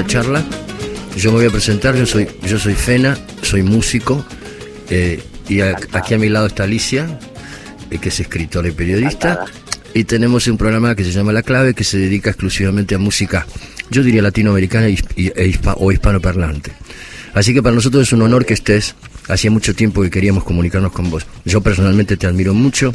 [0.00, 0.44] esta charla.
[1.16, 4.24] Yo me voy a presentar, yo soy, yo soy Fena, soy músico,
[4.88, 7.18] eh, y aquí a mi lado está Alicia,
[7.90, 9.44] eh, que es escritora y periodista,
[9.92, 13.46] y tenemos un programa que se llama La Clave, que se dedica exclusivamente a música,
[13.90, 16.72] yo diría latinoamericana y, e o hispanoparlante.
[17.34, 18.94] Así que para nosotros es un honor que estés.
[19.28, 21.26] Hacía mucho tiempo que queríamos comunicarnos con vos.
[21.44, 22.92] Yo personalmente te admiro mucho.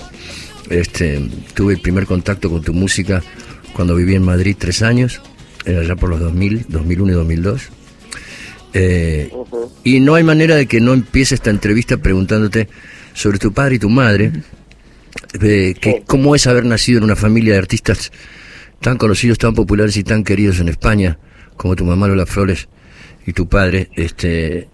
[0.69, 1.21] Este,
[1.53, 3.21] tuve el primer contacto con tu música
[3.73, 5.21] cuando viví en Madrid tres años,
[5.65, 7.69] allá por los 2000, 2001 y 2002.
[8.73, 9.31] Eh,
[9.83, 12.67] y no hay manera de que no empiece esta entrevista preguntándote
[13.13, 14.31] sobre tu padre y tu madre,
[15.41, 18.11] eh, que, cómo es haber nacido en una familia de artistas
[18.81, 21.17] tan conocidos, tan populares y tan queridos en España,
[21.55, 22.67] como tu mamá Lola Flores
[23.25, 24.67] y tu padre, este,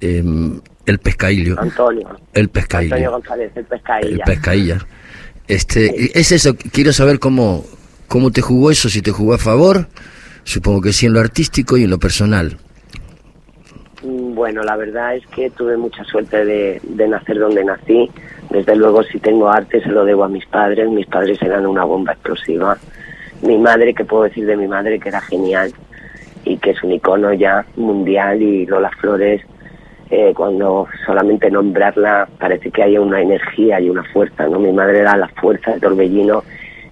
[0.00, 1.58] em, el pescaillo.
[1.58, 2.08] Antonio.
[2.34, 2.94] El pescaillo.
[2.94, 4.08] Antonio González, el pescailla.
[4.08, 4.86] El pescailla.
[5.48, 7.64] Este, es eso, quiero saber cómo,
[8.08, 9.88] cómo te jugó eso, si te jugó a favor,
[10.44, 12.56] supongo que sí en lo artístico y en lo personal.
[14.02, 18.10] Mm, bueno, la verdad es que tuve mucha suerte de, nacer donde nací.
[18.50, 20.88] Desde luego, si tengo arte, se lo debo a mis padres.
[20.90, 22.76] Mis padres eran una bomba explosiva.
[23.42, 24.98] Mi madre, ¿qué puedo decir de mi madre?
[24.98, 25.72] Que era genial
[26.44, 28.42] y que es un icono ya mundial.
[28.42, 29.42] Y Lola Flores,
[30.10, 34.46] eh, cuando solamente nombrarla, parece que hay una energía y una fuerza.
[34.48, 34.58] ¿no?
[34.58, 36.42] Mi madre era la fuerza, el torbellino,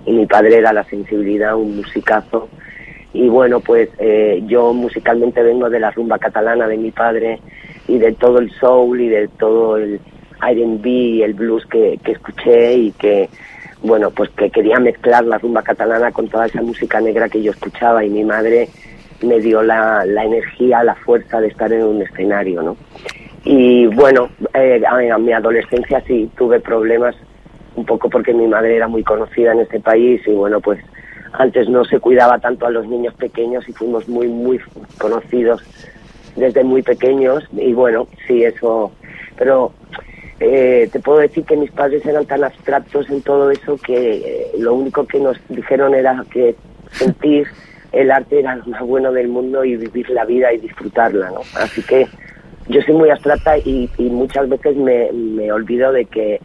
[0.07, 2.49] y mi padre era la sensibilidad, un musicazo
[3.13, 7.41] y bueno, pues eh, yo musicalmente vengo de la rumba catalana de mi padre
[7.89, 10.01] y de todo el soul y de todo el
[10.43, 13.29] R&B y el blues que, que escuché y que,
[13.83, 17.51] bueno, pues que quería mezclar la rumba catalana con toda esa música negra que yo
[17.51, 18.69] escuchaba y mi madre
[19.23, 22.77] me dio la, la energía, la fuerza de estar en un escenario, ¿no?
[23.45, 27.17] Y bueno, eh, en mi adolescencia sí tuve problemas
[27.75, 30.79] un poco porque mi madre era muy conocida en este país y bueno, pues
[31.33, 34.61] antes no se cuidaba tanto a los niños pequeños y fuimos muy, muy
[34.99, 35.63] conocidos
[36.37, 38.93] desde muy pequeños y bueno, sí, eso,
[39.37, 39.73] pero
[40.41, 44.51] eh, te puedo decir que mis padres eran tan abstractos en todo eso que eh,
[44.59, 46.55] lo único que nos dijeron era que
[46.93, 47.47] sentir
[47.93, 51.41] el arte era lo más bueno del mundo y vivir la vida y disfrutarla, ¿no?
[51.57, 52.07] Así que
[52.69, 56.41] yo soy muy abstracta y, y muchas veces me, me olvido de que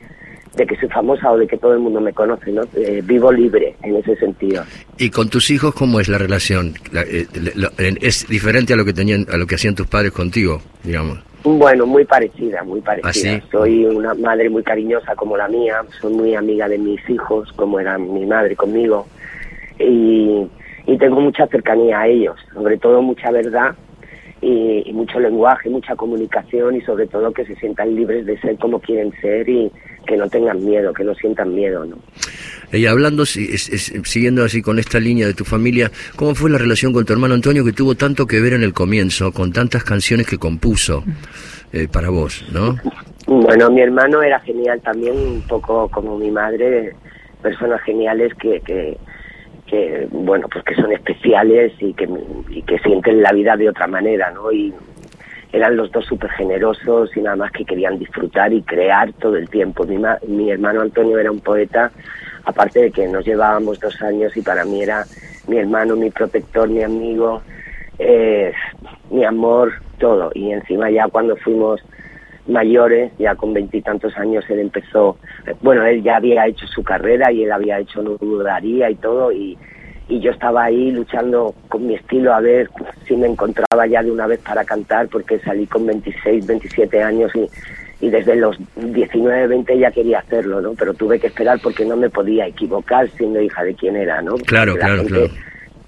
[0.55, 2.61] de que soy famosa o de que todo el mundo me conoce, ¿no?
[2.75, 4.63] Eh, vivo libre en ese sentido.
[4.97, 6.73] ¿Y con tus hijos cómo es la relación?
[6.93, 7.25] Eh,
[8.01, 11.19] ¿Es diferente a lo que tenían, a lo que hacían tus padres contigo, digamos?
[11.43, 13.35] Bueno, muy parecida, muy parecida.
[13.35, 17.51] ¿Ah, soy una madre muy cariñosa como la mía, soy muy amiga de mis hijos,
[17.53, 19.05] como era mi madre conmigo,
[19.77, 20.47] y,
[20.87, 23.75] y tengo mucha cercanía a ellos, sobre todo mucha verdad
[24.41, 28.79] y, mucho lenguaje, mucha comunicación y sobre todo que se sientan libres de ser como
[28.79, 29.71] quieren ser y
[30.05, 31.97] que no tengan miedo, que no sientan miedo, ¿no?
[32.71, 37.05] Y hablando, siguiendo así con esta línea de tu familia, ¿cómo fue la relación con
[37.05, 40.37] tu hermano Antonio que tuvo tanto que ver en el comienzo, con tantas canciones que
[40.37, 41.03] compuso
[41.71, 42.75] eh, para vos, no?
[43.27, 46.93] Bueno, mi hermano era genial también, un poco como mi madre,
[47.41, 48.97] personas geniales que, que
[49.65, 52.07] que bueno pues que son especiales y que,
[52.49, 54.71] y que sienten la vida de otra manera no y
[55.55, 59.49] eran los dos súper generosos y nada más que querían disfrutar y crear todo el
[59.49, 59.85] tiempo.
[59.85, 61.91] Mi, mi hermano Antonio era un poeta
[62.43, 65.05] aparte de que nos llevábamos dos años y para mí era
[65.47, 67.41] mi hermano mi protector mi amigo
[67.97, 68.51] eh,
[69.09, 70.29] mi amor todo.
[70.33, 71.81] Y encima ya cuando fuimos
[72.47, 75.17] mayores, ya con veintitantos años él empezó,
[75.61, 79.57] bueno, él ya había hecho su carrera y él había hecho nudaría y todo y,
[80.07, 82.69] y yo estaba ahí luchando con mi estilo a ver
[83.07, 87.31] si me encontraba ya de una vez para cantar porque salí con 26, 27 años
[87.35, 90.73] y, y desde los 19, 20 ya quería hacerlo, ¿no?
[90.73, 94.35] Pero tuve que esperar porque no me podía equivocar siendo hija de quién era, ¿no?
[94.35, 95.27] claro, claro, claro.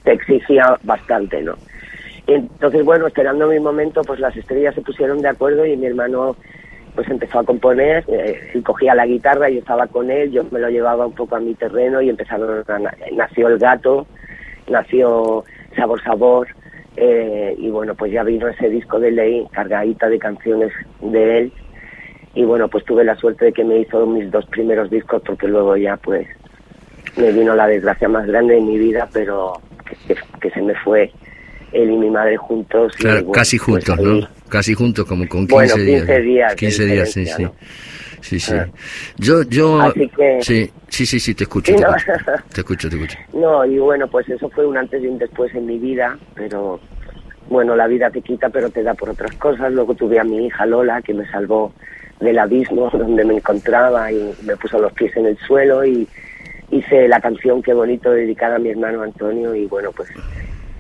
[0.03, 1.55] Te exigía bastante, ¿no?
[2.25, 6.35] Entonces, bueno, esperando mi momento, pues las estrellas se pusieron de acuerdo y mi hermano
[6.97, 10.43] pues empezó a componer, eh, y cogía la guitarra, y yo estaba con él, yo
[10.49, 12.79] me lo llevaba un poco a mi terreno y empezaron a,
[13.13, 14.07] nació El Gato,
[14.67, 15.43] nació
[15.75, 16.47] Sabor Sabor,
[16.95, 21.53] eh, y bueno, pues ya vino ese disco de ley, cargadita de canciones de él,
[22.33, 25.47] y bueno, pues tuve la suerte de que me hizo mis dos primeros discos, porque
[25.47, 26.27] luego ya pues
[27.15, 29.53] me vino la desgracia más grande de mi vida, pero
[30.41, 31.11] que se me fue
[31.73, 32.93] él y mi madre juntos.
[32.95, 34.36] Claro, casi pues juntos, ¿no?
[34.49, 36.55] Casi juntos, como con 15, bueno, 15 días.
[36.55, 37.47] 15 días, sí, sí.
[38.21, 38.55] Sí, sí.
[38.55, 38.67] Ah.
[39.17, 39.79] Yo, yo...
[39.81, 40.39] Así que...
[40.41, 43.17] Sí, sí, sí, sí, te escucho, te, escucho te escucho, te escucho.
[43.33, 46.79] No, y bueno, pues eso fue un antes y un después en mi vida, pero
[47.49, 49.71] bueno, la vida te quita, pero te da por otras cosas.
[49.71, 51.73] Luego tuve a mi hija Lola, que me salvó
[52.19, 56.07] del abismo donde me encontraba y me puso los pies en el suelo y
[56.71, 60.09] hice la canción Qué bonito dedicada a mi hermano Antonio y bueno, pues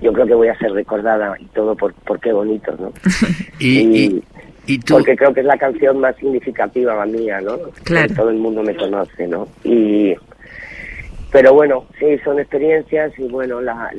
[0.01, 2.91] yo creo que voy a ser recordada y todo por, por qué bonito, ¿no?
[3.59, 4.21] y,
[4.65, 7.57] y, Porque creo que es la canción más significativa la mía, ¿no?
[7.83, 8.13] Claro.
[8.15, 9.47] todo el mundo me conoce, ¿no?
[9.63, 10.15] Y
[11.31, 13.91] pero bueno, sí, son experiencias y bueno, la,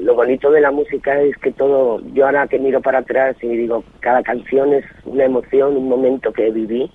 [0.00, 3.48] lo bonito de la música es que todo, yo ahora que miro para atrás y
[3.48, 6.90] digo, cada canción es una emoción, un momento que viví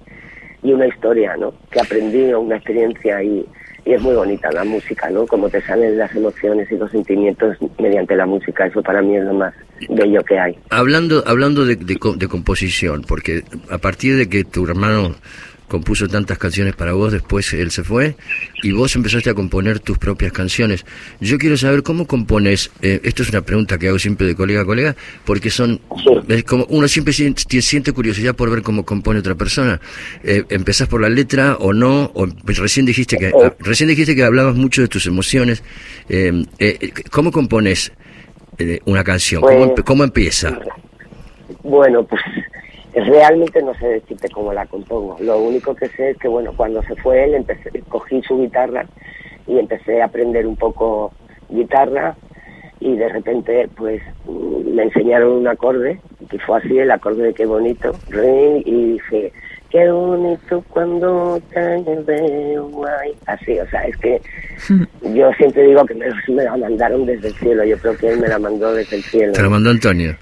[0.64, 1.54] y una historia, ¿no?
[1.70, 3.46] Que aprendí, una experiencia y,
[3.86, 5.26] y es muy bonita la música, ¿no?
[5.26, 9.24] Como te salen las emociones y los sentimientos mediante la música, eso para mí es
[9.24, 9.54] lo más
[9.90, 10.58] bello que hay.
[10.70, 15.16] Hablando, hablando de, de, de composición, porque a partir de que tu hermano
[15.72, 18.18] compuso tantas canciones para vos, después él se fue
[18.62, 20.86] y vos empezaste a componer tus propias canciones.
[21.22, 24.62] Yo quiero saber cómo compones, eh, esto es una pregunta que hago siempre de colega
[24.62, 25.80] a colega, porque son,
[26.28, 29.80] es como uno siempre siente, siente, curiosidad por ver cómo compone otra persona.
[30.26, 32.12] Eh, ¿Empezás por la letra o no?
[32.16, 35.64] O, pues recién dijiste que ah, recién dijiste que hablabas mucho de tus emociones.
[36.10, 37.94] Eh, eh ¿Cómo compones
[38.58, 39.42] eh, una canción?
[39.42, 40.60] ¿Cómo, pues, ¿Cómo empieza?
[41.64, 42.22] Bueno, pues
[42.94, 45.18] Realmente no sé decirte cómo la compongo.
[45.20, 48.86] Lo único que sé es que, bueno, cuando se fue él, empecé, cogí su guitarra
[49.48, 51.14] y empecé a aprender un poco
[51.50, 52.16] guitarra
[52.82, 56.00] y de repente, pues, me enseñaron un acorde,
[56.30, 57.92] que fue así, el acorde de qué bonito,
[58.66, 59.32] y dije,
[59.70, 63.14] qué bonito cuando te veo guay.
[63.28, 64.20] Así, o sea, es que
[65.14, 68.20] yo siempre digo que me, me, la mandaron desde el cielo, yo creo que él
[68.20, 69.34] me la mandó desde el cielo.
[69.34, 70.16] Te la mandó Antonio.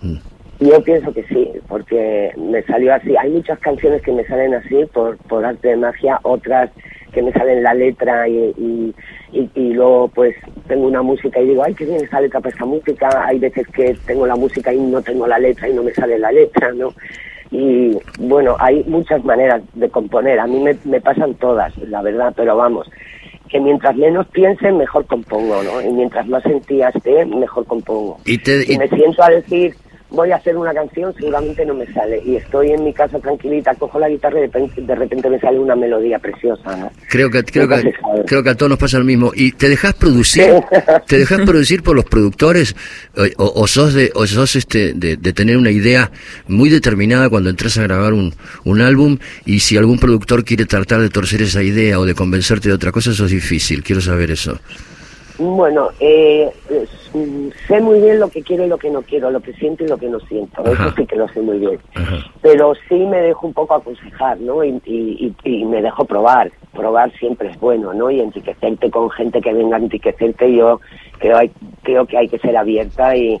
[0.64, 3.14] Yo pienso que sí, porque me salió así.
[3.16, 6.70] Hay muchas canciones que me salen así por, por arte de magia, otras
[7.12, 8.52] que me salen la letra y,
[9.32, 10.34] y, y, luego pues
[10.66, 13.08] tengo una música y digo, ay, qué bien esa letra para esta música.
[13.26, 16.18] Hay veces que tengo la música y no tengo la letra y no me sale
[16.18, 16.88] la letra, ¿no?
[17.50, 20.40] Y bueno, hay muchas maneras de componer.
[20.40, 22.90] A mí me, me pasan todas, la verdad, pero vamos,
[23.50, 25.82] que mientras menos piense, mejor compongo, ¿no?
[25.82, 28.18] Y mientras más sentía esté, mejor compongo.
[28.24, 29.74] Y, te, y me siento a decir
[30.14, 32.22] voy a hacer una canción, seguramente no me sale.
[32.24, 35.76] Y estoy en mi casa tranquilita, cojo la guitarra y de repente, me sale una
[35.76, 36.76] melodía preciosa.
[36.76, 36.90] ¿no?
[37.08, 37.92] Creo que creo que,
[38.26, 39.32] creo que a todos nos pasa lo mismo.
[39.34, 40.46] ¿Y te dejas producir?
[41.06, 42.74] ¿Te dejas producir por los productores?
[43.38, 46.10] O, o, sos de o sos este de, de, tener una idea
[46.48, 48.34] muy determinada cuando entras a grabar un,
[48.64, 52.68] un álbum y si algún productor quiere tratar de torcer esa idea o de convencerte
[52.68, 53.82] de otra cosa, eso es difícil.
[53.82, 54.58] Quiero saber eso.
[55.36, 56.48] Bueno, eh,
[57.66, 59.88] sé muy bien lo que quiero y lo que no quiero, lo que siento y
[59.88, 60.64] lo que no siento.
[60.64, 61.78] Eso sí que lo sé muy bien.
[62.40, 64.62] Pero sí me dejo un poco aconsejar, ¿no?
[64.62, 66.52] Y, y, y, me dejo probar.
[66.72, 68.10] Probar siempre es bueno, ¿no?
[68.10, 70.54] Y enriquecerte con gente que venga a enriquecerte.
[70.54, 70.80] Yo
[71.18, 71.50] creo, hay,
[71.82, 73.40] creo que hay que ser abierta y,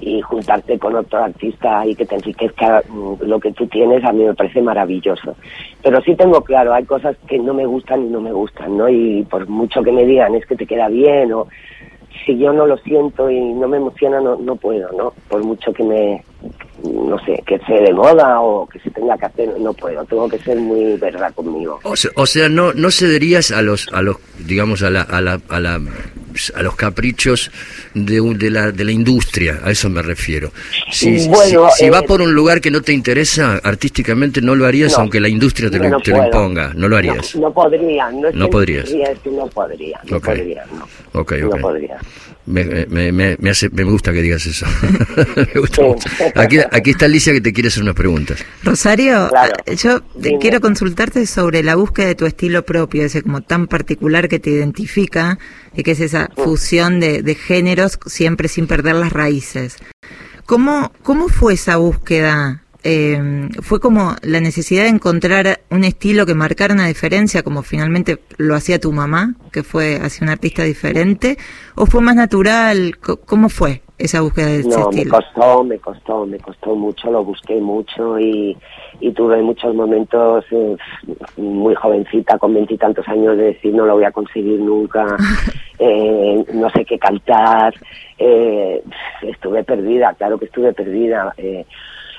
[0.00, 4.12] y juntarte con otro artista y que te enriquezca mm, lo que tú tienes, a
[4.12, 5.36] mí me parece maravilloso.
[5.82, 8.88] Pero sí tengo claro, hay cosas que no me gustan y no me gustan, ¿no?
[8.88, 11.48] Y por mucho que me digan es que te queda bien o
[12.24, 15.12] si yo no lo siento y no me emociona, no, no puedo, ¿no?
[15.28, 16.24] Por mucho que me,
[16.82, 20.04] no sé, que sea de moda o que se tenga que hacer, no puedo.
[20.04, 21.80] Tengo que ser muy verdad conmigo.
[21.82, 24.16] O sea, o sea no, no cederías a los, a los,
[24.46, 25.80] digamos, a la, a la, a la
[26.54, 27.50] a los caprichos
[27.94, 30.52] de, de, la, de la industria, a eso me refiero.
[30.90, 34.66] Si, bueno, si, va eh, por un lugar que no te interesa artísticamente, no lo
[34.66, 37.34] harías aunque la industria te, lo, te lo, imponga, no lo harías.
[37.36, 38.90] No, podría, no, es no podrías.
[39.24, 41.20] no podría, no podría, no.
[41.20, 41.60] Okay, okay.
[41.60, 41.98] no podría.
[42.46, 44.66] Me, me, me, me, hace, me gusta que digas eso.
[45.36, 46.08] me gusta mucho.
[46.34, 48.38] Aquí, aquí está Alicia que te quiere hacer unas preguntas.
[48.62, 49.30] Rosario,
[49.76, 50.02] yo
[50.40, 54.50] quiero consultarte sobre la búsqueda de tu estilo propio, ese como tan particular que te
[54.50, 55.38] identifica,
[55.74, 59.76] y que es esa fusión de, de géneros siempre sin perder las raíces.
[60.46, 66.34] ¿Cómo, ¿Cómo fue esa búsqueda eh, fue como la necesidad de encontrar un estilo que
[66.36, 71.36] marcara una diferencia, como finalmente lo hacía tu mamá, que fue hacia un artista diferente,
[71.74, 72.96] o fue más natural?
[73.26, 75.04] ¿Cómo fue esa búsqueda de ese no, estilo?
[75.04, 78.56] me costó, me costó, me costó mucho, lo busqué mucho y,
[79.00, 80.76] y tuve muchos momentos eh,
[81.38, 85.16] muy jovencita, con veintitantos años, de decir no lo voy a conseguir nunca,
[85.80, 87.74] eh, no sé qué cantar,
[88.16, 88.80] eh,
[89.22, 91.34] estuve perdida, claro que estuve perdida.
[91.36, 91.66] Eh,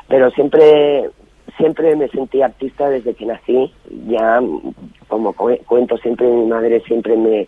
[0.08, 1.10] pero siempre
[1.58, 3.74] siempre me sentí artista desde que nací
[4.08, 4.42] ya
[5.08, 7.48] como cuento siempre mi madre siempre me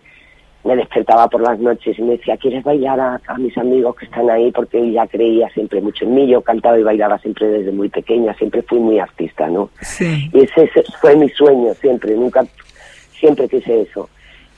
[0.63, 4.05] me despertaba por las noches y me decía, ¿quieres bailar a, a, mis amigos que
[4.05, 4.51] están ahí?
[4.51, 8.33] Porque ella creía siempre mucho en mí, yo cantaba y bailaba siempre desde muy pequeña,
[8.33, 9.69] siempre fui muy artista, ¿no?
[9.81, 10.29] Sí.
[10.33, 12.45] Y ese, ese, fue mi sueño siempre, nunca,
[13.17, 14.09] siempre quise eso.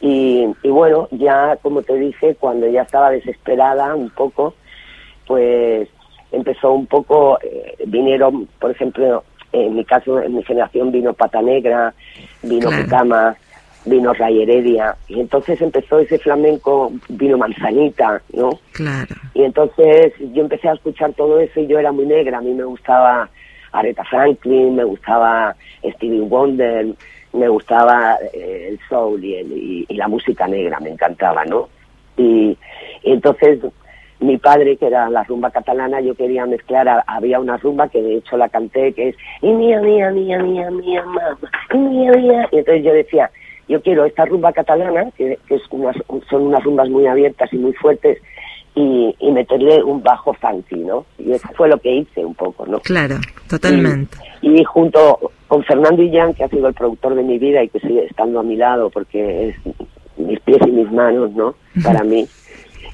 [0.02, 4.56] Y, y bueno, ya como te dije, cuando ya estaba desesperada un poco,
[5.28, 5.88] pues
[6.32, 9.24] empezó un poco, eh, vinieron, por ejemplo,
[9.54, 11.94] en mi caso, en mi generación vino Pata Negra,
[12.42, 13.36] vino claro.
[13.86, 18.52] vino Ray Heredia, y entonces empezó ese flamenco, vino Manzanita, ¿no?
[18.72, 19.16] Claro.
[19.34, 22.38] Y Y entonces yo empecé a escuchar todo eso y yo era muy negra.
[22.38, 23.30] A mí me gustaba
[23.72, 26.94] Aretha Franklin, me gustaba Stevie Wonder,
[27.34, 31.70] me gustaba eh, el soul y, la música negra, me encantaba, ¿no?
[32.18, 32.58] Y,
[33.04, 33.60] entonces
[34.22, 38.18] mi padre, que era la rumba catalana, yo quería mezclar, había una rumba que de
[38.18, 41.38] hecho la canté, que es, y mía, mía, mía, mía, mía, mamá,
[41.74, 43.32] y mía, mía, y entonces yo decía,
[43.68, 45.62] yo quiero esta rumba catalana, que, es
[46.30, 48.20] son unas rumbas muy abiertas y muy fuertes,
[48.76, 51.06] y, meterle un bajo funky, ¿no?
[51.18, 52.80] Y eso fue lo que hice un poco, ¿no?
[52.80, 53.16] Claro,
[53.50, 54.18] totalmente.
[54.42, 57.80] Y, junto con Fernando Illán, que ha sido el productor de mi vida y que
[57.80, 59.56] sigue estando a mi lado porque es
[60.18, 61.56] mis pies y mis manos, ¿no?
[61.84, 62.26] Para mí.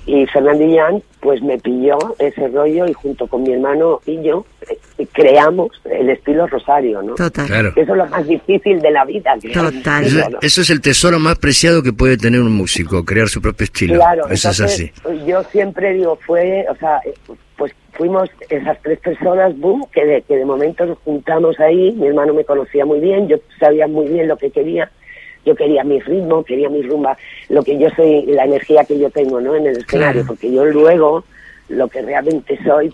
[0.05, 4.45] Y Fernando Illán, pues me pilló ese rollo y junto con mi hermano y yo
[4.69, 7.15] eh, creamos el estilo Rosario, ¿no?
[7.15, 7.73] Total.
[7.75, 9.35] Eso es lo más difícil de la vida.
[9.53, 10.05] Total.
[10.41, 13.95] Eso, es el tesoro más preciado que puede tener un músico, crear su propio estilo.
[13.95, 14.91] Claro, eso es así.
[15.25, 17.01] Yo siempre digo, fue, o sea,
[17.57, 22.07] pues fuimos esas tres personas, boom, que de, que de momento nos juntamos ahí, mi
[22.07, 24.89] hermano me conocía muy bien, yo sabía muy bien lo que quería
[25.47, 29.09] yo quería mi ritmo, quería mi rumba, lo que yo soy, la energía que yo
[29.09, 29.55] tengo ¿no?
[29.55, 31.23] en el escenario, porque yo luego
[31.69, 32.93] lo que realmente soy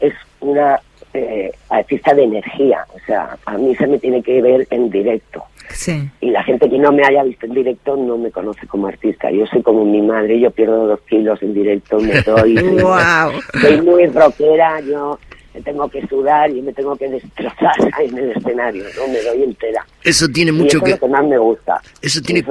[0.00, 0.80] es una
[1.12, 5.44] eh, artista de energía, o sea, a mí se me tiene que ver en directo.
[5.68, 6.08] Sí.
[6.20, 9.30] Y la gente que no me haya visto en directo no me conoce como artista.
[9.30, 12.54] Yo soy como mi madre, yo pierdo dos kilos en directo, me doy.
[12.82, 13.30] wow.
[13.60, 15.18] Soy muy rockera, yo
[15.54, 19.42] me tengo que sudar y me tengo que destrozar en el escenario, no me doy
[19.42, 19.84] entera.
[20.02, 20.90] Eso tiene mucho eso que...
[20.92, 21.82] Es lo que más me gusta.
[22.00, 22.44] Eso tiene,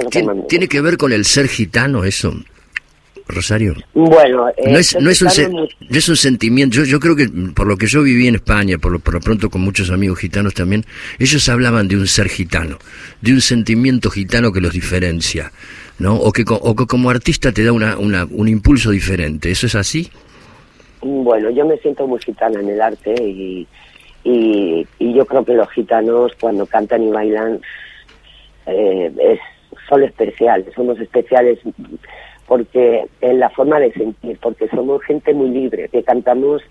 [0.48, 2.34] tiene, que ver con el ser gitano, eso.
[3.28, 3.76] Rosario.
[3.94, 6.78] Bueno, no es, no es, un, es un sentimiento.
[6.78, 9.20] Yo, yo creo que por lo que yo viví en España, por lo, por lo
[9.20, 10.84] pronto con muchos amigos gitanos también,
[11.20, 12.80] ellos hablaban de un ser gitano,
[13.22, 15.52] de un sentimiento gitano que los diferencia,
[16.00, 16.16] ¿no?
[16.16, 19.52] O que, o que como artista te da una, una, un impulso diferente.
[19.52, 20.10] ¿Eso es así?
[21.02, 23.68] Bueno, yo me siento muy gitana en el arte y,
[24.24, 27.62] y, yo creo que los gitanos cuando cantan y bailan
[28.66, 29.40] eh, es,
[29.88, 31.60] son especiales, somos especiales
[32.48, 36.64] porque en la forma de sentir, porque somos gente muy libre, que cantamos,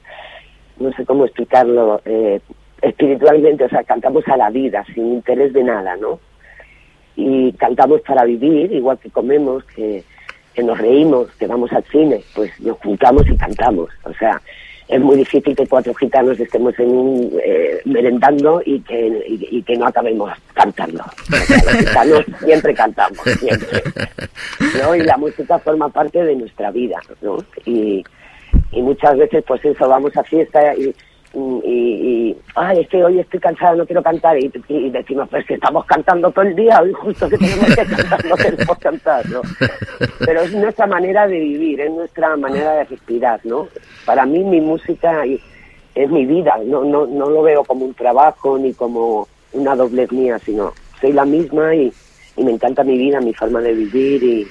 [0.78, 2.40] no sé cómo explicarlo, eh,
[2.82, 6.18] espiritualmente, o sea, cantamos a la vida, sin interés de nada, ¿no?
[7.16, 10.04] Y cantamos para vivir, igual que comemos, que
[10.58, 13.90] que nos reímos, que vamos al cine, pues nos juntamos y cantamos.
[14.02, 14.42] O sea,
[14.88, 19.76] es muy difícil que cuatro gitanos estemos en un, eh, merendando y que, y, que
[19.76, 21.04] no acabemos cantando.
[21.28, 23.82] los gitanos siempre cantamos, siempre.
[24.82, 24.96] ¿no?
[24.96, 27.38] Y la música forma parte de nuestra vida, ¿no?
[27.64, 28.02] Y,
[28.72, 30.92] y muchas veces, pues eso, vamos a fiesta y
[31.34, 34.50] y, y ay, es que hoy estoy cansada, no quiero cantar, y,
[34.90, 38.36] decimos, pues que estamos cantando todo el día, hoy justo que tenemos que cantar, no
[38.36, 39.42] queremos cantar, ¿no?
[40.18, 43.68] Pero es nuestra manera de vivir, es nuestra manera de respirar, ¿no?
[44.06, 45.24] Para mí mi música
[45.94, 50.10] es mi vida, no, no, no lo veo como un trabajo ni como una doblez
[50.12, 51.92] mía, sino soy la misma y,
[52.36, 54.48] y me encanta mi vida, mi forma de vivir y,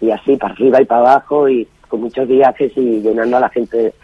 [0.00, 3.48] y así, para arriba y para abajo y con muchos viajes y llenando a la
[3.48, 3.94] gente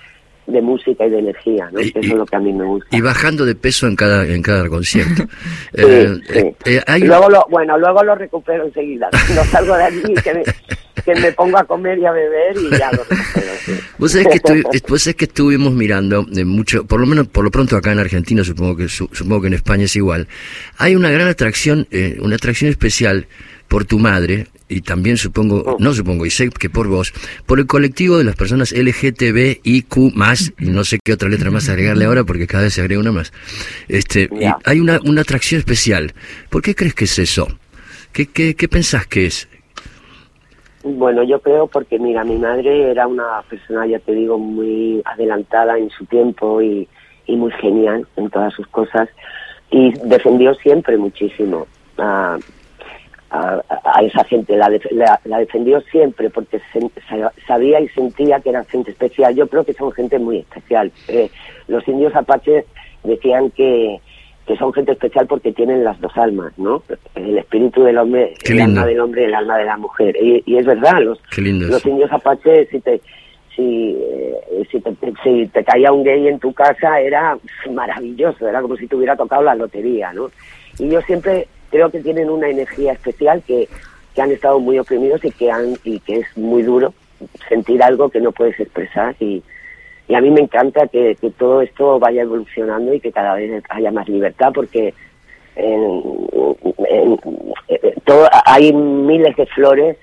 [0.46, 1.80] de música y de energía, ¿no?
[1.80, 2.96] Eso es lo que a mí me gusta.
[2.96, 5.24] Y bajando de peso en cada en cada concierto.
[5.76, 9.08] Eh, eh, eh, luego lo, bueno, luego lo recupero enseguida.
[9.34, 10.42] No salgo de aquí que me,
[11.04, 13.80] que me pongo a comer y a beber y ya lo recupero.
[13.98, 17.92] Vos sabés que, que estuvimos mirando de mucho, por lo menos por lo pronto acá
[17.92, 20.28] en Argentina, supongo que supongo que en España es igual.
[20.78, 21.88] Hay una gran atracción,
[22.20, 23.26] una atracción especial
[23.75, 25.76] por tu madre, y también supongo, oh.
[25.81, 27.12] no supongo, y sé que por vos,
[27.45, 31.69] por el colectivo de las personas LGTBIQ más, y no sé qué otra letra más
[31.69, 33.33] agregarle ahora porque cada vez se agrega una más.
[33.88, 36.12] Este, y hay una, una atracción especial.
[36.50, 37.49] ¿Por qué crees que es eso?
[38.12, 39.49] ¿Qué, qué, qué pensás que es?
[40.85, 45.76] Bueno, yo creo porque, mira, mi madre era una persona, ya te digo, muy adelantada
[45.78, 46.87] en su tiempo y,
[47.26, 49.09] y muy genial en todas sus cosas
[49.73, 51.66] y defendió siempre muchísimo
[51.99, 52.38] a,
[53.35, 54.71] a, esa gente, la,
[55.25, 56.61] la, defendió siempre porque
[57.47, 59.35] sabía y sentía que eran gente especial.
[59.35, 60.93] Yo creo que son gente muy especial.
[61.09, 61.31] Eh,
[61.69, 62.64] los indios apaches
[63.03, 64.00] decían que,
[64.47, 66.83] que son gente especial porque tienen las dos almas, ¿no?
[67.14, 70.17] El espíritu del hombre, el alma del hombre y el alma de la mujer.
[70.21, 73.00] Y, es verdad, los, los indios apaches, si te,
[73.57, 77.37] si, eh, si, te, si te caía un gay en tu casa, era
[77.73, 80.29] maravilloso, era como si te hubiera tocado la lotería, ¿no?
[80.79, 83.69] Y yo siempre creo que tienen una energía especial que,
[84.14, 86.95] que han estado muy oprimidos y que han y que es muy duro
[87.49, 89.43] sentir algo que no puedes expresar y,
[90.07, 93.61] y a mí me encanta que, que, todo esto vaya evolucionando y que cada vez
[93.71, 94.95] haya más libertad porque
[95.57, 96.00] en,
[98.04, 99.97] todo, hay miles de flores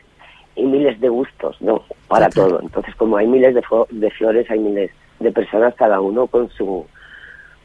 [0.57, 1.85] y miles de gustos, ¿no?
[2.09, 2.59] Para todo.
[2.61, 6.85] Entonces, como hay miles de, de flores, hay miles de personas, cada uno con su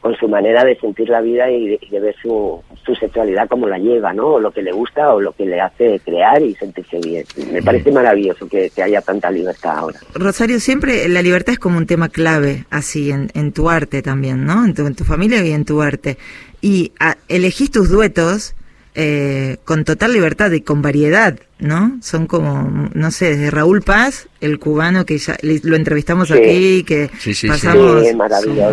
[0.01, 3.77] con su manera de sentir la vida y de, ver su, su, sexualidad como la
[3.77, 4.33] lleva, ¿no?
[4.33, 7.25] O lo que le gusta o lo que le hace crear y sentirse bien.
[7.51, 9.99] Me parece maravilloso que, haya tanta libertad ahora.
[10.13, 14.63] Rosario, siempre la libertad es como un tema clave, así, en, tu arte también, ¿no?
[14.65, 16.17] En tu, en tu familia y en tu arte.
[16.61, 18.55] Y ah, elegís tus duetos
[18.99, 21.99] eh, con total libertad y con variedad, ¿no?
[22.01, 27.11] Son como, no sé, desde Raúl Paz, el cubano que ya lo entrevistamos aquí, que
[27.47, 28.03] pasamos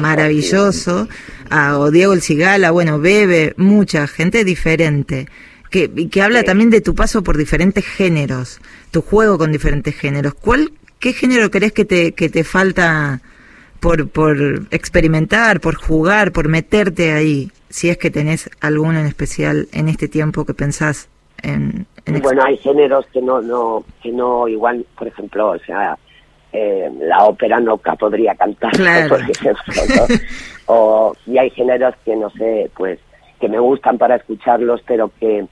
[0.01, 1.11] maravilloso,
[1.51, 5.29] a o Diego El Cigala, bueno, Bebe, mucha gente diferente.
[5.71, 8.61] Que, que habla también de tu paso por diferentes géneros,
[8.93, 10.33] tu juego con diferentes géneros.
[10.33, 13.21] ¿Cuál, qué género crees que te, que te falta
[13.79, 17.51] por, por experimentar, por jugar, por meterte ahí?
[17.75, 21.11] Si es que tenés alguno en especial en este tiempo que pensás
[21.43, 21.89] en,
[22.23, 25.99] bueno hay géneros que no no que no igual por ejemplo o sea
[26.53, 28.71] eh, la ópera no podría cantar
[29.09, 30.07] por ejemplo
[30.67, 33.01] o y hay géneros que no sé pues
[33.41, 35.45] que me gustan para escucharlos pero que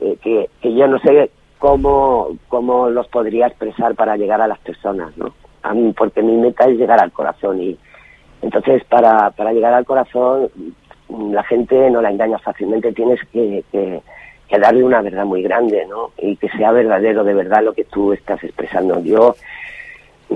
[0.00, 4.58] eh, que, que yo no sé cómo cómo los podría expresar para llegar a las
[4.58, 5.32] personas no
[5.62, 7.78] a mí porque mi meta es llegar al corazón y
[8.42, 10.50] entonces para para llegar al corazón
[11.32, 14.00] la gente no la engaña fácilmente, tienes que, que,
[14.58, 16.10] darle una verdad muy grande, ¿no?
[16.18, 19.00] Y que sea verdadero de verdad lo que tú estás expresando.
[19.00, 19.36] Yo,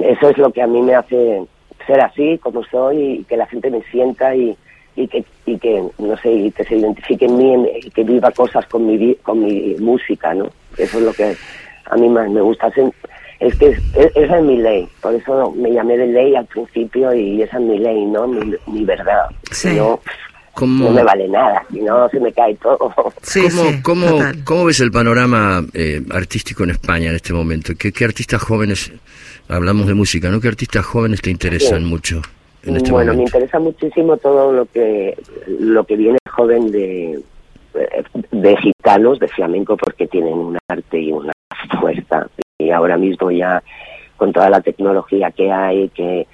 [0.01, 1.43] eso es lo que a mí me hace
[1.87, 4.57] ser así como soy y que la gente me sienta y,
[4.97, 8.31] y que, y que no sé, y que se identifique en mí y que viva
[8.31, 10.47] cosas con mi, con mi música, ¿no?
[10.79, 11.37] Eso es lo que
[11.87, 12.73] a mí más me gusta.
[13.41, 13.77] Es que
[14.15, 17.65] esa es mi ley, por eso me llamé de ley al principio y esa es
[17.65, 18.29] mi ley, ¿no?
[18.29, 19.27] Mi, verdad.
[19.51, 19.79] Sí
[20.61, 22.79] no me vale nada, si no se me cae todo.
[23.83, 24.07] ¿Cómo,
[24.45, 27.73] cómo, ves el panorama eh, artístico en España en este momento?
[27.79, 28.93] ¿Qué, ¿Qué, artistas jóvenes,
[29.49, 30.41] hablamos de música, ¿no?
[30.41, 32.23] ¿Qué artistas jóvenes te interesan mucho
[32.67, 37.21] en este bueno, me interesa muchísimo todo lo que, lo que viene joven de,
[38.31, 41.33] de gitanos, de flamenco, porque tienen un arte y una
[41.79, 42.27] fuerza.
[42.59, 43.63] Y ahora mismo ya
[44.17, 46.27] con toda la tecnología que hay, que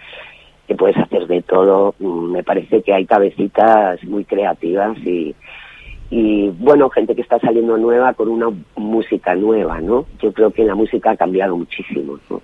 [0.71, 1.97] que puedes hacer de todo.
[1.99, 5.35] Mm, me parece que hay cabecitas muy creativas y,
[6.11, 10.07] y bueno, gente que está saliendo nueva con una música nueva, ¿no?
[10.23, 12.41] Yo creo que la música ha cambiado muchísimo, ¿no?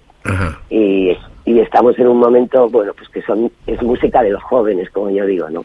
[0.69, 4.91] Y, y estamos en un momento, bueno, pues que son es música de los jóvenes,
[4.91, 5.65] como yo digo, ¿no?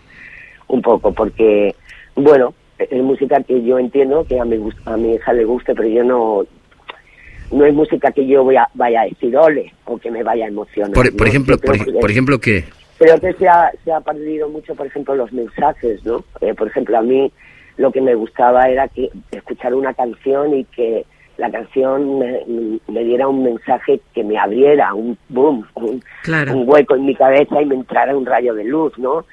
[0.68, 1.74] Un poco, porque,
[2.14, 5.90] bueno, es música que yo entiendo que a mi, a mi hija le guste, pero
[5.90, 6.44] yo no,
[7.52, 10.46] no es música que yo voy a, vaya a decir ole o que me vaya
[10.46, 10.94] a emocionar.
[10.94, 12.66] Por, ejemplo, por, ejemplo, ¿qué?
[12.98, 16.24] Creo que se ha, se ha perdido mucho, por ejemplo, los mensajes, ¿no?
[16.40, 17.32] Eh, por ejemplo, a mí
[17.78, 21.06] lo que me gustaba era que escuchar una canción y que
[21.38, 26.04] la canción me, diera un mensaje que me abriera un boom, un,
[26.52, 29.26] un, hueco en mi cabeza y me entrara un rayo de luz, ¿no?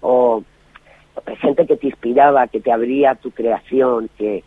[0.00, 0.44] O
[1.40, 4.44] gente que te inspiraba, que te abría tu creación, que,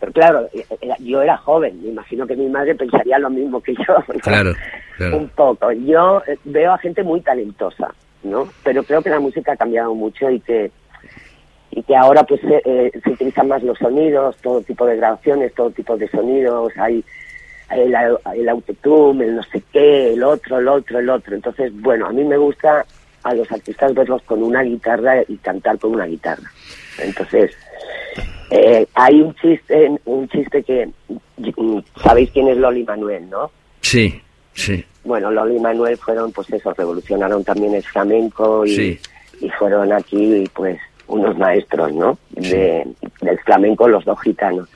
[0.00, 3.60] pero claro, eh, eh, yo era joven, me imagino que mi madre pensaría lo mismo
[3.60, 3.96] que yo.
[4.22, 4.54] Claro,
[5.12, 5.70] Un poco.
[5.72, 8.48] Yo eh, veo a gente muy talentosa, ¿no?
[8.64, 10.70] Pero creo que la música ha cambiado mucho y que
[11.72, 15.96] y que ahora pues se utilizan más los sonidos, todo tipo de grabaciones, todo tipo
[15.96, 17.04] de sonidos, hay
[17.70, 17.94] el,
[18.34, 21.36] el autotune, el no sé qué, el otro, el otro, el otro.
[21.36, 22.84] Entonces, bueno, a mí me gusta
[23.22, 26.50] a los artistas verlos con una guitarra y cantar con una guitarra.
[26.98, 27.52] Entonces,
[28.50, 30.88] eh, hay un chiste, un chiste que
[32.02, 33.50] sabéis quién es Loli Manuel, ¿no?
[33.80, 34.20] Sí,
[34.54, 34.84] sí.
[35.04, 39.00] Bueno, Loli y Manuel fueron, pues eso, revolucionaron también el flamenco y,
[39.40, 42.18] y fueron aquí, pues, unos maestros, ¿no?
[42.30, 42.86] De,
[43.20, 44.68] del flamenco, los dos gitanos.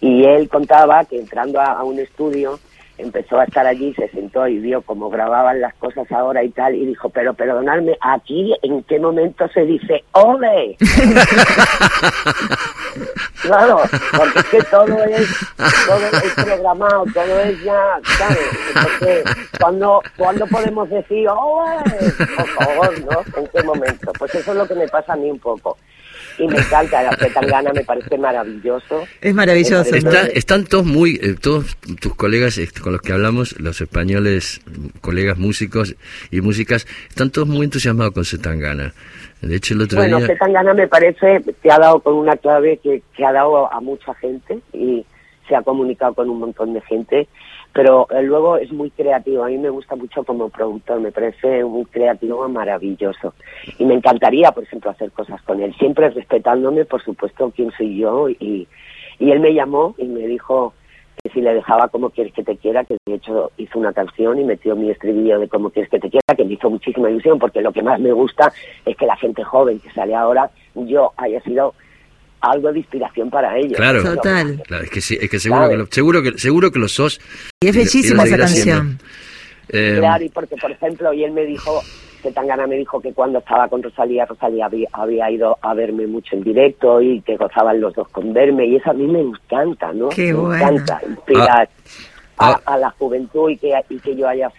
[0.00, 2.58] Y él contaba que entrando a un estudio,
[2.98, 6.74] empezó a estar allí, se sentó y vio cómo grababan las cosas ahora y tal,
[6.74, 10.76] y dijo, pero perdonadme, ¿aquí en qué momento se dice ¡Ole!
[13.42, 13.80] claro,
[14.16, 15.28] porque es que todo es,
[15.86, 18.50] todo es programado, todo es ya, ¿sabes?
[18.74, 19.24] Entonces,
[19.60, 22.12] ¿cuándo, ¿cuándo podemos decir ¡Ole!
[22.36, 23.20] Por favor, ¿no?
[23.40, 24.12] ¿En qué momento?
[24.18, 25.76] Pues eso es lo que me pasa a mí un poco
[26.38, 29.06] y me encanta, la Tangana me parece maravilloso.
[29.20, 29.94] Es maravilloso.
[29.94, 34.60] están todos muy, eh, todos tus colegas este, con los que hablamos, los españoles,
[35.00, 35.96] colegas músicos
[36.30, 38.94] y músicas, están todos muy entusiasmados con Zetangana.
[39.40, 40.26] De hecho, el otro bueno, día...
[40.26, 44.14] Zetangana me parece que ha dado con una clave que, que ha dado a mucha
[44.14, 45.04] gente y
[45.48, 47.28] se ha comunicado con un montón de gente
[47.74, 49.44] pero eh, luego es muy creativo.
[49.44, 53.34] A mí me gusta mucho como productor, me parece muy creativo, maravilloso.
[53.78, 57.98] Y me encantaría, por ejemplo, hacer cosas con él, siempre respetándome, por supuesto, quién soy
[57.98, 58.28] yo.
[58.28, 58.68] Y,
[59.18, 60.72] y él me llamó y me dijo,
[61.22, 64.38] que si le dejaba como quieres que te quiera, que de hecho hizo una canción
[64.38, 67.38] y metió mi estribillo de cómo quieres que te quiera, que me hizo muchísima ilusión,
[67.38, 68.52] porque lo que más me gusta
[68.84, 71.74] es que la gente joven que sale ahora, yo haya sido
[72.50, 73.76] algo de inspiración para ellos.
[73.76, 74.62] Claro, Total.
[74.66, 77.20] Claro, es que, es que seguro, que lo, seguro, que, seguro que lo sos.
[77.60, 78.98] Y es bellísima esa canción.
[79.68, 81.82] Eh, claro, y porque, por ejemplo, y él me dijo,
[82.24, 86.34] que Tangana me dijo que cuando estaba con Rosalía, Rosalía había, ido a verme mucho
[86.36, 89.92] en directo y que gozaban los dos con verme, y eso a mí me encanta,
[89.92, 90.08] ¿no?
[90.16, 91.68] me encanta inspirar.
[92.36, 92.72] Ah, ah.
[92.72, 94.50] a, la juventud y que, y que yo haya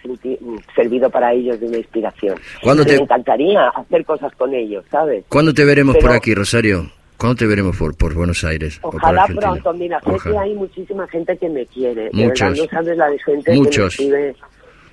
[0.74, 2.36] servido para ellos de una inspiración.
[2.64, 5.24] Me encantaría hacer cosas con ellos, ¿sabes?
[5.28, 6.90] ¿Cuándo te veremos por aquí, Rosario?
[7.18, 8.78] ¿Cuándo te veremos por, por Buenos Aires?
[8.82, 12.10] Ojalá pronto, mira, sé que hay muchísima gente que me quiere.
[12.12, 12.58] Muchos.
[12.58, 13.96] no sabes la de gente Muchos.
[13.96, 14.34] que me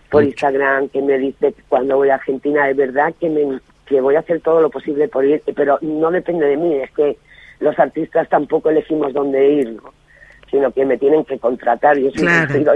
[0.10, 4.16] por Instagram, que me dice cuando voy a Argentina, es verdad que, me, que voy
[4.16, 7.18] a hacer todo lo posible por ir, pero no depende de mí, es que
[7.60, 9.74] los artistas tampoco elegimos dónde ir.
[9.74, 9.92] ¿no?
[10.54, 11.98] Sino que me tienen que contratar.
[11.98, 12.28] Yo, soy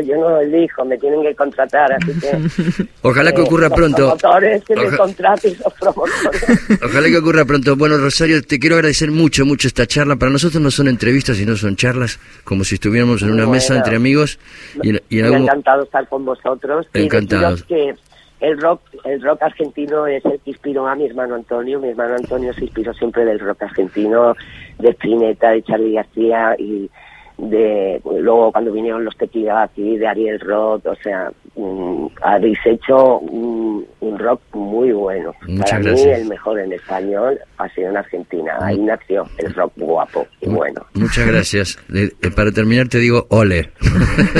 [0.03, 2.87] yo no lo elijo, me tienen que contratar, así que...
[3.03, 4.17] Ojalá que ocurra pronto.
[4.17, 6.79] promotores que me contraten, los promotores.
[6.83, 7.75] Ojalá que ocurra pronto.
[7.75, 10.15] Bueno, Rosario, te quiero agradecer mucho, mucho esta charla.
[10.15, 13.95] Para nosotros no son entrevistas, sino son charlas, como si estuviéramos en una mesa entre
[13.95, 14.39] amigos.
[14.81, 16.87] Y, y en encantado estar con vosotros.
[16.95, 17.61] Encantados.
[17.63, 17.93] que
[18.39, 21.79] el rock, el rock argentino es el que inspiró a mi hermano Antonio.
[21.79, 24.33] Mi hermano Antonio se inspiró siempre del rock argentino,
[24.79, 26.89] de Spinetta, de Charlie García y
[27.37, 33.19] de luego cuando vinieron los tequila aquí de Ariel Roth, o sea, mm, habéis hecho
[33.19, 33.85] un,
[34.17, 35.31] rock muy bueno.
[35.59, 38.57] Para mí el mejor en español ha sido en Argentina.
[38.61, 40.83] Ahí nació el rock guapo y bueno.
[40.95, 41.79] Muchas gracias.
[41.93, 43.69] Eh, para terminar te digo ole.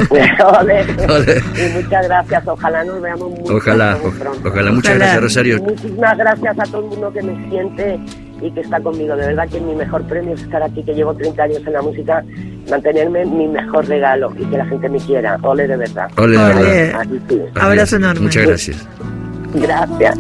[0.09, 0.85] ole.
[1.55, 2.47] Y muchas gracias.
[2.47, 4.49] Ojalá nos veamos muy ojalá, pronto.
[4.49, 4.71] Ojalá.
[4.71, 5.61] Muchas gracias Rosario.
[5.61, 7.99] Muchísimas gracias a todo el mundo que me siente
[8.41, 9.15] y que está conmigo.
[9.15, 11.81] De verdad que mi mejor premio es estar aquí, que llevo 30 años en la
[11.81, 12.23] música,
[12.69, 15.37] mantenerme mi mejor regalo y que la gente me quiera.
[15.41, 16.09] Ole de verdad.
[16.17, 17.07] Ole de verdad.
[17.55, 18.21] Abrazo enorme.
[18.21, 18.87] Muchas gracias.
[19.53, 20.17] Gracias.